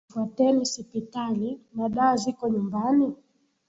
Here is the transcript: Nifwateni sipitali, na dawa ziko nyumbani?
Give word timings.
Nifwateni 0.07 0.65
sipitali, 0.65 1.59
na 1.73 1.89
dawa 1.89 2.15
ziko 2.17 2.49
nyumbani? 2.49 3.15